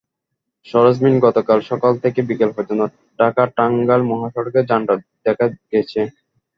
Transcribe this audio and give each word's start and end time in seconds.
সরেজমিনে 0.65 1.19
গতকাল 1.25 1.59
সকাল 1.69 1.93
থেকে 2.03 2.19
বিকেল 2.29 2.49
পর্যন্ত 2.53 2.81
ঢাকা-টাঙ্গাইল 3.19 4.01
মহাসড়কে 4.11 4.59
যানজট 4.69 4.99
দেখা 5.25 5.45
গেছে। 5.71 6.01